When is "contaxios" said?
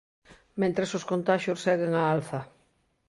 1.11-1.61